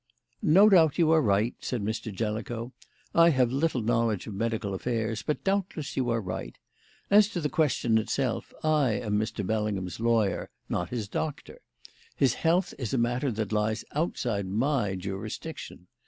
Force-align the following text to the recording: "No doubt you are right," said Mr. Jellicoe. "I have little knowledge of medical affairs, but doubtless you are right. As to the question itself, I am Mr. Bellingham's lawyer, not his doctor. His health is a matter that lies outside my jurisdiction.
"No 0.41 0.67
doubt 0.67 0.97
you 0.97 1.11
are 1.11 1.21
right," 1.21 1.53
said 1.59 1.83
Mr. 1.83 2.11
Jellicoe. 2.11 2.73
"I 3.13 3.29
have 3.29 3.51
little 3.51 3.83
knowledge 3.83 4.25
of 4.25 4.33
medical 4.33 4.73
affairs, 4.73 5.21
but 5.21 5.43
doubtless 5.43 5.95
you 5.95 6.09
are 6.09 6.19
right. 6.19 6.57
As 7.11 7.27
to 7.27 7.39
the 7.39 7.49
question 7.51 7.99
itself, 7.99 8.51
I 8.63 8.93
am 8.93 9.19
Mr. 9.19 9.45
Bellingham's 9.45 9.99
lawyer, 9.99 10.49
not 10.67 10.89
his 10.89 11.07
doctor. 11.07 11.59
His 12.15 12.33
health 12.33 12.73
is 12.79 12.95
a 12.95 12.97
matter 12.97 13.31
that 13.31 13.51
lies 13.51 13.85
outside 13.91 14.47
my 14.47 14.95
jurisdiction. 14.95 15.85